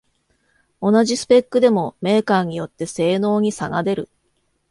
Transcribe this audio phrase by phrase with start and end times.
[0.81, 4.09] 同じスペックでもメーカーによって性能に差が出る